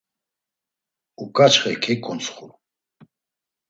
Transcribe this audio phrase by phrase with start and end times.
[1.23, 2.45] Uǩaçxe keǩuntsxu.